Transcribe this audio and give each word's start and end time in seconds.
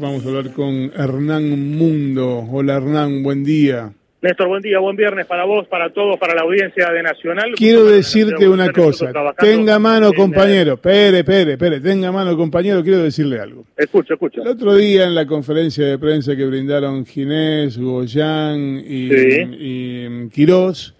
Vamos 0.00 0.26
a 0.26 0.28
hablar 0.28 0.50
con 0.50 0.90
Hernán 0.92 1.78
Mundo. 1.78 2.44
Hola 2.50 2.78
Hernán, 2.78 3.22
buen 3.22 3.44
día. 3.44 3.92
Néstor, 4.22 4.48
buen 4.48 4.60
día, 4.60 4.80
buen 4.80 4.96
viernes 4.96 5.24
para 5.24 5.44
vos, 5.44 5.68
para 5.68 5.92
todos, 5.92 6.18
para 6.18 6.34
la 6.34 6.40
audiencia 6.40 6.90
de 6.90 7.00
Nacional. 7.00 7.52
Quiero 7.56 7.84
decirte 7.84 8.48
una 8.48 8.72
cosa. 8.72 9.12
Tenga 9.38 9.78
mano, 9.78 10.12
compañero. 10.12 10.78
Pere, 10.78 11.22
pere, 11.22 11.56
pere. 11.56 11.78
Tenga 11.78 12.10
mano, 12.10 12.36
compañero. 12.36 12.82
Quiero 12.82 13.04
decirle 13.04 13.38
algo. 13.38 13.66
Escucho, 13.76 14.14
escucho. 14.14 14.42
El 14.42 14.48
otro 14.48 14.74
día 14.74 15.04
en 15.04 15.14
la 15.14 15.26
conferencia 15.26 15.86
de 15.86 15.96
prensa 15.96 16.34
que 16.34 16.44
brindaron 16.44 17.06
Ginés, 17.06 17.78
Goyán 17.78 18.82
y, 18.84 19.10
y 19.12 20.28
Quirós, 20.30 20.92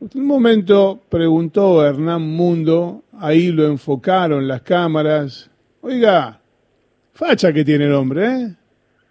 un 0.00 0.26
momento 0.26 1.00
preguntó 1.08 1.82
Hernán 1.82 2.20
Mundo, 2.20 3.04
ahí 3.18 3.52
lo 3.52 3.64
enfocaron 3.64 4.46
las 4.46 4.60
cámaras. 4.60 5.50
Oiga, 5.80 6.40
Facha 7.14 7.52
que 7.52 7.64
tiene 7.64 7.86
el 7.86 7.92
hombre, 7.92 8.26
¿eh? 8.26 8.48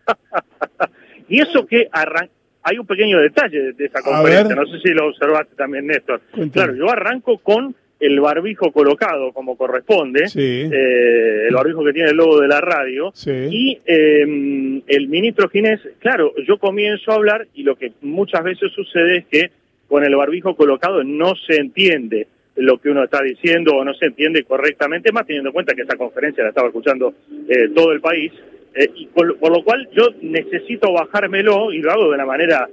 y 1.30 1.42
eso 1.42 1.66
que 1.66 1.88
arranca, 1.92 2.32
hay 2.64 2.78
un 2.78 2.86
pequeño 2.86 3.20
detalle 3.20 3.74
de 3.74 3.86
esa 3.86 4.02
conferencia, 4.02 4.56
no 4.56 4.66
sé 4.68 4.80
si 4.80 4.90
lo 4.90 5.08
observaste 5.08 5.56
también, 5.56 5.88
Néstor. 5.88 6.22
Claro, 6.52 6.76
yo 6.76 6.90
arranco 6.90 7.38
con 7.40 7.76
el 8.00 8.20
barbijo 8.20 8.72
colocado 8.72 9.32
como 9.32 9.56
corresponde, 9.56 10.26
eh, 10.36 11.46
el 11.48 11.54
barbijo 11.54 11.84
que 11.86 11.94
tiene 11.94 12.10
el 12.10 12.18
logo 12.18 12.42
de 12.42 12.48
la 12.48 12.60
radio, 12.60 13.14
y 13.26 13.80
eh, 13.86 14.82
el 14.88 15.08
ministro 15.08 15.50
Ginés, 15.50 15.80
claro, 16.00 16.34
yo 16.46 16.58
comienzo 16.58 17.12
a 17.12 17.16
hablar 17.16 17.48
y 17.54 17.64
lo 17.64 17.76
que 17.76 17.94
muchas 18.02 18.44
veces 18.44 18.72
sucede 18.74 19.18
es 19.18 19.26
que 19.28 19.52
con 19.88 20.04
el 20.04 20.16
barbijo 20.16 20.56
colocado 20.56 21.04
no 21.04 21.34
se 21.48 21.58
entiende 21.58 22.28
lo 22.56 22.78
que 22.78 22.90
uno 22.90 23.04
está 23.04 23.22
diciendo 23.22 23.76
o 23.76 23.84
no 23.84 23.94
se 23.94 24.06
entiende 24.06 24.44
correctamente, 24.44 25.12
más 25.12 25.26
teniendo 25.26 25.50
en 25.50 25.54
cuenta 25.54 25.74
que 25.74 25.82
esa 25.82 25.96
conferencia 25.96 26.44
la 26.44 26.50
estaba 26.50 26.68
escuchando 26.68 27.14
eh, 27.48 27.70
todo 27.76 27.92
el 27.92 28.02
país, 28.02 28.32
eh, 28.76 28.90
y 28.96 29.08
por, 29.08 29.28
lo 29.28 29.64
cual 29.64 29.88
yo 29.92 30.10
necesito 30.22 30.92
bajármelo 30.92 31.72
y 31.72 31.80
lo 31.80 31.92
hago 31.92 32.04
de 32.06 32.16
una 32.16 32.26
manera 32.26 32.68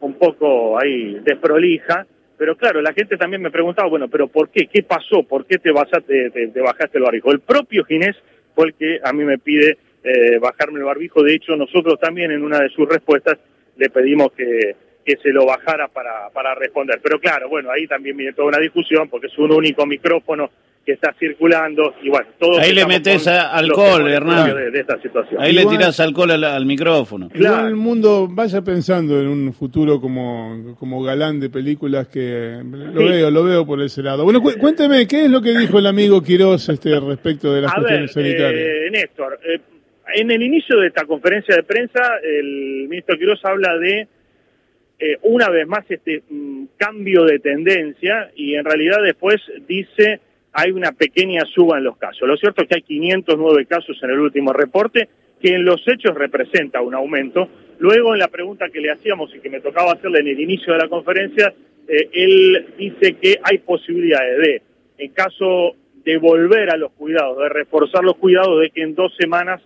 un 0.00 0.14
poco 0.14 0.78
ahí 0.78 1.18
desprolija, 1.24 2.06
pero 2.36 2.56
claro, 2.56 2.82
la 2.82 2.92
gente 2.92 3.16
también 3.16 3.40
me 3.40 3.50
preguntaba, 3.50 3.88
bueno, 3.88 4.08
pero 4.08 4.28
¿por 4.28 4.50
qué? 4.50 4.66
¿Qué 4.66 4.82
pasó? 4.82 5.22
¿Por 5.22 5.46
qué 5.46 5.58
te, 5.58 5.72
bajaste, 5.72 6.30
te, 6.30 6.60
bajaste 6.60 6.98
el 6.98 7.04
barbijo? 7.04 7.32
El 7.32 7.40
propio 7.40 7.84
Ginés 7.84 8.16
fue 8.54 8.66
el 8.66 8.74
que 8.74 9.00
a 9.02 9.12
mí 9.12 9.24
me 9.24 9.38
pide 9.38 9.78
eh, 10.04 10.38
bajarme 10.38 10.78
el 10.78 10.84
barbijo, 10.84 11.22
de 11.22 11.34
hecho 11.34 11.56
nosotros 11.56 11.98
también 11.98 12.30
en 12.30 12.42
una 12.42 12.60
de 12.60 12.68
sus 12.68 12.86
respuestas 12.88 13.38
le 13.76 13.88
pedimos 13.88 14.32
que 14.32 14.76
que 15.06 15.16
se 15.22 15.30
lo 15.30 15.46
bajara 15.46 15.86
para, 15.86 16.28
para 16.30 16.54
responder. 16.56 16.98
Pero 17.00 17.20
claro, 17.20 17.48
bueno, 17.48 17.70
ahí 17.70 17.86
también 17.86 18.16
viene 18.16 18.32
toda 18.32 18.48
una 18.48 18.58
discusión 18.58 19.08
porque 19.08 19.28
es 19.28 19.38
un 19.38 19.52
único 19.52 19.86
micrófono 19.86 20.50
que 20.86 20.92
está 20.92 21.12
circulando 21.18 21.96
y 22.00 22.08
bueno, 22.08 22.28
todo 22.38 22.60
Ahí 22.60 22.72
le 22.72 22.86
metes 22.86 23.26
alcohol, 23.26 24.08
Hernán. 24.08 24.72
De, 24.72 24.80
esta 24.80 25.02
situación. 25.02 25.42
Ahí 25.42 25.52
le 25.52 25.66
tiras 25.66 25.98
alcohol 25.98 26.30
al, 26.30 26.64
micrófono. 26.64 27.28
Claro. 27.28 27.66
el 27.66 27.74
mundo 27.74 28.28
vaya 28.30 28.62
pensando 28.62 29.20
en 29.20 29.26
un 29.26 29.52
futuro 29.52 30.00
como, 30.00 30.76
como 30.78 31.02
galán 31.02 31.40
de 31.40 31.50
películas 31.50 32.06
que 32.06 32.62
lo 32.62 33.04
veo, 33.04 33.30
lo 33.32 33.42
veo 33.42 33.66
por 33.66 33.82
ese 33.82 34.00
lado. 34.00 34.22
Bueno, 34.22 34.40
cuénteme, 34.40 35.08
¿qué 35.08 35.24
es 35.24 35.30
lo 35.30 35.42
que 35.42 35.58
dijo 35.58 35.80
el 35.80 35.86
amigo 35.86 36.22
Quiroz 36.22 36.68
este, 36.68 37.00
respecto 37.00 37.52
de 37.52 37.62
las 37.62 37.74
cuestiones 37.74 38.12
sanitarias? 38.12 38.68
Eh, 38.68 38.90
Néstor, 38.92 39.40
eh, 39.44 39.60
en 40.14 40.30
el 40.30 40.40
inicio 40.40 40.78
de 40.78 40.86
esta 40.86 41.04
conferencia 41.04 41.56
de 41.56 41.64
prensa, 41.64 42.00
el 42.22 42.86
ministro 42.88 43.18
Quiroz 43.18 43.44
habla 43.44 43.76
de 43.76 44.06
eh, 45.00 45.18
una 45.22 45.50
vez 45.50 45.66
más 45.66 45.84
este 45.88 46.22
mm, 46.30 46.66
cambio 46.76 47.24
de 47.24 47.40
tendencia 47.40 48.30
y 48.36 48.54
en 48.54 48.64
realidad 48.64 49.02
después 49.02 49.42
dice 49.66 50.20
hay 50.58 50.72
una 50.72 50.92
pequeña 50.92 51.44
suba 51.44 51.76
en 51.76 51.84
los 51.84 51.98
casos. 51.98 52.26
Lo 52.26 52.36
cierto 52.38 52.62
es 52.62 52.68
que 52.68 52.76
hay 52.76 52.82
509 52.82 53.66
casos 53.66 53.98
en 54.02 54.08
el 54.08 54.18
último 54.18 54.54
reporte, 54.54 55.06
que 55.38 55.54
en 55.54 55.66
los 55.66 55.86
hechos 55.86 56.14
representa 56.14 56.80
un 56.80 56.94
aumento. 56.94 57.46
Luego, 57.78 58.14
en 58.14 58.20
la 58.20 58.28
pregunta 58.28 58.70
que 58.72 58.80
le 58.80 58.90
hacíamos 58.90 59.34
y 59.34 59.40
que 59.40 59.50
me 59.50 59.60
tocaba 59.60 59.92
hacerle 59.92 60.20
en 60.20 60.28
el 60.28 60.40
inicio 60.40 60.72
de 60.72 60.78
la 60.78 60.88
conferencia, 60.88 61.52
eh, 61.86 62.08
él 62.10 62.68
dice 62.78 63.16
que 63.20 63.38
hay 63.42 63.58
posibilidades 63.58 64.38
de, 64.38 64.62
en 64.96 65.10
caso 65.12 65.74
de 66.02 66.16
volver 66.16 66.70
a 66.70 66.78
los 66.78 66.92
cuidados, 66.92 67.36
de 67.38 67.50
reforzar 67.50 68.02
los 68.02 68.16
cuidados, 68.16 68.58
de 68.62 68.70
que 68.70 68.80
en 68.80 68.94
dos 68.94 69.14
semanas 69.14 69.60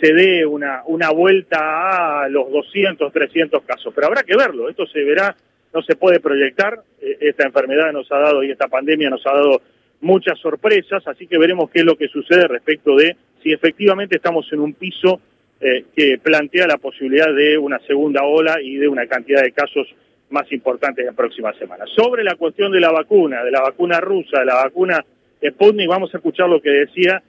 se 0.00 0.14
dé 0.14 0.46
una, 0.46 0.82
una 0.86 1.10
vuelta 1.10 2.22
a 2.22 2.28
los 2.30 2.50
200, 2.50 3.12
300 3.12 3.64
casos. 3.64 3.92
Pero 3.94 4.06
habrá 4.06 4.22
que 4.22 4.34
verlo, 4.34 4.70
esto 4.70 4.86
se 4.86 5.04
verá, 5.04 5.36
no 5.74 5.82
se 5.82 5.94
puede 5.94 6.20
proyectar, 6.20 6.80
eh, 7.02 7.18
esta 7.20 7.44
enfermedad 7.44 7.92
nos 7.92 8.10
ha 8.10 8.18
dado 8.18 8.42
y 8.42 8.50
esta 8.50 8.68
pandemia 8.68 9.10
nos 9.10 9.26
ha 9.26 9.34
dado 9.34 9.60
muchas 10.02 10.38
sorpresas, 10.38 11.06
así 11.06 11.26
que 11.26 11.38
veremos 11.38 11.70
qué 11.70 11.80
es 11.80 11.84
lo 11.86 11.96
que 11.96 12.08
sucede 12.08 12.46
respecto 12.48 12.96
de 12.96 13.16
si 13.42 13.52
efectivamente 13.52 14.16
estamos 14.16 14.46
en 14.52 14.60
un 14.60 14.74
piso 14.74 15.20
eh, 15.60 15.84
que 15.96 16.18
plantea 16.18 16.66
la 16.66 16.76
posibilidad 16.76 17.32
de 17.32 17.56
una 17.56 17.78
segunda 17.86 18.24
ola 18.24 18.60
y 18.60 18.76
de 18.76 18.88
una 18.88 19.06
cantidad 19.06 19.42
de 19.42 19.52
casos 19.52 19.86
más 20.30 20.50
importantes 20.52 21.06
en 21.06 21.14
próximas 21.14 21.56
semanas. 21.56 21.88
Sobre 21.94 22.24
la 22.24 22.34
cuestión 22.34 22.72
de 22.72 22.80
la 22.80 22.90
vacuna, 22.90 23.44
de 23.44 23.50
la 23.50 23.60
vacuna 23.60 24.00
rusa, 24.00 24.40
de 24.40 24.46
la 24.46 24.56
vacuna 24.56 25.04
Sputnik, 25.44 25.88
vamos 25.88 26.12
a 26.14 26.18
escuchar 26.18 26.48
lo 26.48 26.60
que 26.60 26.70
decía 26.70 27.22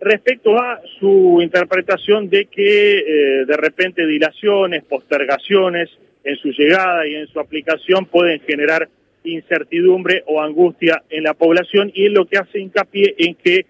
respecto 0.00 0.56
a 0.56 0.80
su 0.98 1.40
interpretación 1.42 2.28
de 2.28 2.46
que 2.46 2.98
eh, 2.98 3.44
de 3.46 3.56
repente 3.56 4.06
dilaciones, 4.06 4.84
postergaciones 4.84 5.90
en 6.24 6.36
su 6.36 6.50
llegada 6.50 7.06
y 7.06 7.14
en 7.14 7.26
su 7.28 7.40
aplicación 7.40 8.06
pueden 8.06 8.40
generar 8.40 8.88
incertidumbre 9.24 10.22
o 10.26 10.40
angustia 10.40 11.02
en 11.10 11.24
la 11.24 11.34
población 11.34 11.90
y 11.94 12.06
es 12.06 12.12
lo 12.12 12.26
que 12.26 12.38
hace 12.38 12.60
hincapié 12.60 13.14
en 13.18 13.34
que 13.34 13.66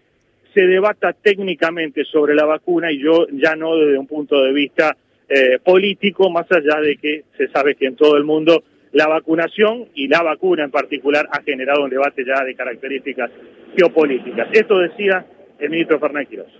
se 0.54 0.62
debata 0.62 1.12
técnicamente 1.12 2.04
sobre 2.04 2.34
la 2.34 2.44
vacuna 2.44 2.90
y 2.90 2.98
yo 3.02 3.26
ya 3.32 3.54
no 3.54 3.76
desde 3.76 3.98
un 3.98 4.06
punto 4.06 4.42
de 4.42 4.52
vista 4.52 4.96
eh, 5.28 5.58
político, 5.62 6.30
más 6.30 6.50
allá 6.50 6.80
de 6.80 6.96
que 6.96 7.24
se 7.36 7.48
sabe 7.48 7.74
que 7.74 7.86
en 7.86 7.96
todo 7.96 8.16
el 8.16 8.24
mundo 8.24 8.62
la 8.92 9.06
vacunación 9.06 9.86
y 9.94 10.08
la 10.08 10.22
vacuna 10.22 10.64
en 10.64 10.70
particular 10.70 11.28
ha 11.30 11.42
generado 11.42 11.84
un 11.84 11.90
debate 11.90 12.24
ya 12.24 12.42
de 12.44 12.54
características 12.54 13.30
geopolíticas. 13.76 14.48
Esto 14.52 14.78
decía 14.78 15.26
el 15.58 15.70
ministro 15.70 15.98
Fernández 16.00 16.28
Quirós. 16.28 16.52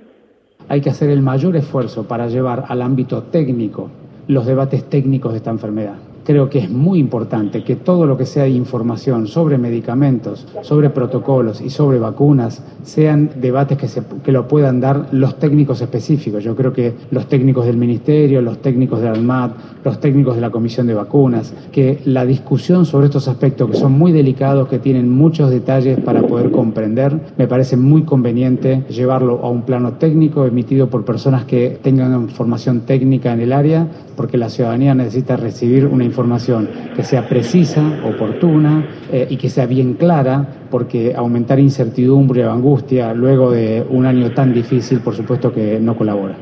Hay 0.68 0.82
que 0.82 0.90
hacer 0.90 1.08
el 1.08 1.22
mayor 1.22 1.56
esfuerzo 1.56 2.06
para 2.06 2.28
llevar 2.28 2.64
al 2.68 2.82
ámbito 2.82 3.22
técnico 3.24 3.90
los 4.26 4.46
debates 4.46 4.88
técnicos 4.90 5.32
de 5.32 5.38
esta 5.38 5.50
enfermedad 5.50 6.07
creo 6.28 6.50
que 6.50 6.58
es 6.58 6.68
muy 6.68 6.98
importante 6.98 7.64
que 7.64 7.74
todo 7.74 8.04
lo 8.04 8.18
que 8.18 8.26
sea 8.26 8.46
información 8.46 9.26
sobre 9.28 9.56
medicamentos, 9.56 10.46
sobre 10.60 10.90
protocolos 10.90 11.62
y 11.62 11.70
sobre 11.70 11.98
vacunas 11.98 12.62
sean 12.82 13.30
debates 13.40 13.78
que, 13.78 13.88
se, 13.88 14.02
que 14.22 14.30
lo 14.30 14.46
puedan 14.46 14.78
dar 14.78 15.06
los 15.12 15.38
técnicos 15.38 15.80
específicos. 15.80 16.44
Yo 16.44 16.54
creo 16.54 16.74
que 16.74 16.92
los 17.12 17.28
técnicos 17.28 17.64
del 17.64 17.78
Ministerio, 17.78 18.42
los 18.42 18.58
técnicos 18.58 19.00
de 19.00 19.08
ALMAT, 19.08 19.52
los 19.82 20.00
técnicos 20.00 20.34
de 20.34 20.42
la 20.42 20.50
Comisión 20.50 20.86
de 20.86 20.92
Vacunas, 20.92 21.54
que 21.72 22.00
la 22.04 22.26
discusión 22.26 22.84
sobre 22.84 23.06
estos 23.06 23.26
aspectos 23.26 23.70
que 23.70 23.78
son 23.78 23.92
muy 23.92 24.12
delicados, 24.12 24.68
que 24.68 24.78
tienen 24.78 25.08
muchos 25.08 25.48
detalles 25.48 25.98
para 25.98 26.20
poder 26.20 26.50
comprender, 26.50 27.18
me 27.38 27.48
parece 27.48 27.78
muy 27.78 28.02
conveniente 28.02 28.84
llevarlo 28.90 29.40
a 29.42 29.48
un 29.48 29.62
plano 29.62 29.94
técnico 29.94 30.44
emitido 30.44 30.90
por 30.90 31.06
personas 31.06 31.46
que 31.46 31.78
tengan 31.82 32.28
formación 32.28 32.80
técnica 32.80 33.32
en 33.32 33.40
el 33.40 33.54
área, 33.54 33.88
porque 34.14 34.36
la 34.36 34.50
ciudadanía 34.50 34.94
necesita 34.94 35.38
recibir 35.38 35.86
una 35.86 36.04
información 36.04 36.17
que 36.96 37.02
sea 37.04 37.28
precisa, 37.28 38.00
oportuna 38.04 38.84
eh, 39.12 39.26
y 39.30 39.36
que 39.36 39.48
sea 39.48 39.66
bien 39.66 39.94
clara, 39.94 40.66
porque 40.70 41.14
aumentar 41.14 41.58
incertidumbre 41.60 42.44
o 42.44 42.50
angustia 42.50 43.14
luego 43.14 43.52
de 43.52 43.84
un 43.88 44.04
año 44.04 44.32
tan 44.32 44.52
difícil, 44.52 45.00
por 45.00 45.14
supuesto 45.14 45.52
que 45.52 45.78
no 45.78 45.96
colabora. 45.96 46.34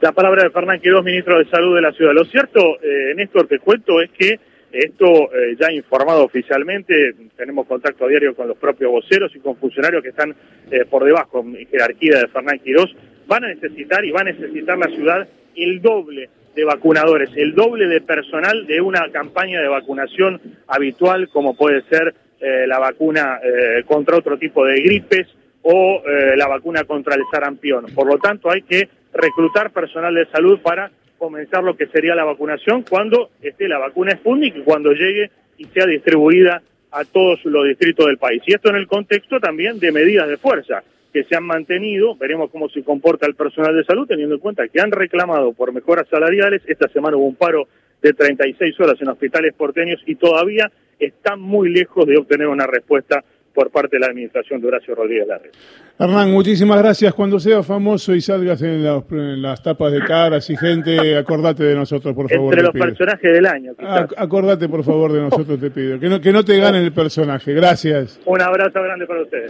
La 0.00 0.12
palabra 0.12 0.44
de 0.44 0.50
Fernán 0.50 0.80
Quirós, 0.80 1.04
ministro 1.04 1.38
de 1.38 1.44
Salud 1.44 1.76
de 1.76 1.82
la 1.82 1.92
Ciudad. 1.92 2.12
Lo 2.14 2.24
cierto, 2.24 2.78
eh, 2.82 3.14
Néstor, 3.14 3.46
te 3.46 3.58
cuento, 3.58 4.00
es 4.00 4.10
que 4.10 4.40
esto 4.72 5.04
eh, 5.34 5.56
ya 5.60 5.70
informado 5.72 6.24
oficialmente, 6.24 7.14
tenemos 7.36 7.66
contacto 7.66 8.04
a 8.04 8.08
diario 8.08 8.34
con 8.34 8.48
los 8.48 8.56
propios 8.56 8.90
voceros 8.90 9.30
y 9.36 9.40
con 9.40 9.56
funcionarios 9.56 10.02
que 10.02 10.10
están 10.10 10.34
eh, 10.70 10.84
por 10.88 11.04
debajo 11.04 11.40
en 11.40 11.66
jerarquía 11.66 12.18
de 12.18 12.28
Fernán 12.28 12.60
Quirós, 12.60 12.94
van 13.28 13.44
a 13.44 13.48
necesitar 13.48 14.04
y 14.04 14.10
va 14.10 14.22
a 14.22 14.24
necesitar 14.24 14.78
la 14.78 14.88
ciudad 14.88 15.28
el 15.54 15.82
doble 15.82 16.30
de 16.54 16.64
vacunadores, 16.64 17.30
el 17.36 17.54
doble 17.54 17.86
de 17.86 18.00
personal 18.00 18.66
de 18.66 18.80
una 18.80 19.08
campaña 19.10 19.60
de 19.60 19.68
vacunación 19.68 20.40
habitual 20.66 21.28
como 21.28 21.54
puede 21.54 21.82
ser 21.82 22.14
eh, 22.40 22.66
la 22.66 22.78
vacuna 22.78 23.38
eh, 23.42 23.84
contra 23.84 24.16
otro 24.16 24.38
tipo 24.38 24.64
de 24.64 24.80
gripes 24.80 25.28
o 25.62 26.02
eh, 26.06 26.36
la 26.36 26.48
vacuna 26.48 26.84
contra 26.84 27.14
el 27.14 27.22
sarampión. 27.30 27.86
Por 27.94 28.06
lo 28.06 28.18
tanto, 28.18 28.50
hay 28.50 28.62
que 28.62 28.88
reclutar 29.12 29.70
personal 29.70 30.14
de 30.14 30.26
salud 30.26 30.60
para 30.60 30.90
comenzar 31.18 31.62
lo 31.62 31.76
que 31.76 31.86
sería 31.86 32.14
la 32.14 32.24
vacunación 32.24 32.82
cuando 32.88 33.30
esté 33.42 33.68
la 33.68 33.78
vacuna 33.78 34.12
Sputnik 34.12 34.56
y 34.56 34.62
cuando 34.62 34.92
llegue 34.92 35.30
y 35.58 35.66
sea 35.66 35.84
distribuida 35.84 36.62
a 36.90 37.04
todos 37.04 37.44
los 37.44 37.66
distritos 37.66 38.06
del 38.06 38.16
país. 38.16 38.42
Y 38.46 38.54
esto 38.54 38.70
en 38.70 38.76
el 38.76 38.86
contexto 38.86 39.38
también 39.38 39.78
de 39.78 39.92
medidas 39.92 40.26
de 40.28 40.38
fuerza 40.38 40.82
que 41.12 41.24
se 41.24 41.36
han 41.36 41.44
mantenido, 41.44 42.14
veremos 42.16 42.50
cómo 42.50 42.68
se 42.68 42.82
comporta 42.82 43.26
el 43.26 43.34
personal 43.34 43.74
de 43.74 43.84
salud, 43.84 44.06
teniendo 44.06 44.36
en 44.36 44.40
cuenta 44.40 44.68
que 44.68 44.80
han 44.80 44.90
reclamado 44.90 45.52
por 45.52 45.72
mejoras 45.72 46.06
salariales, 46.08 46.62
esta 46.66 46.88
semana 46.88 47.16
hubo 47.16 47.26
un 47.26 47.36
paro 47.36 47.66
de 48.00 48.12
36 48.12 48.78
horas 48.80 49.00
en 49.00 49.08
hospitales 49.08 49.54
porteños 49.54 50.00
y 50.06 50.14
todavía 50.14 50.70
están 50.98 51.40
muy 51.40 51.70
lejos 51.70 52.06
de 52.06 52.16
obtener 52.16 52.46
una 52.46 52.66
respuesta 52.66 53.24
por 53.54 53.70
parte 53.70 53.96
de 53.96 54.00
la 54.00 54.06
administración 54.06 54.60
de 54.60 54.68
Horacio 54.68 54.94
Rodríguez 54.94 55.26
Larry. 55.26 55.50
Hernán, 55.98 56.30
muchísimas 56.30 56.78
gracias. 56.80 57.12
Cuando 57.12 57.38
seas 57.38 57.66
famoso 57.66 58.14
y 58.14 58.20
salgas 58.20 58.62
en, 58.62 59.42
las 59.42 59.62
tapas 59.62 59.92
de 59.92 60.00
caras 60.00 60.48
y 60.50 60.56
gente, 60.56 61.16
acordate 61.16 61.64
de 61.64 61.74
nosotros, 61.74 62.14
por 62.14 62.30
favor. 62.30 62.54
Entre 62.54 62.62
los 62.62 62.72
personajes 62.72 63.32
del 63.32 63.46
año. 63.46 63.72
acordate, 64.16 64.68
por 64.68 64.84
favor, 64.84 65.12
de 65.12 65.20
nosotros, 65.20 65.60
te 65.60 65.70
pido. 65.70 65.98
Que 65.98 66.08
no, 66.08 66.20
que 66.20 66.32
no 66.32 66.44
te 66.44 66.58
ganen 66.58 66.84
el 66.84 66.92
personaje. 66.92 67.52
Gracias. 67.52 68.20
Un 68.24 68.40
abrazo 68.40 68.82
grande 68.82 69.06
para 69.06 69.22
ustedes. 69.22 69.48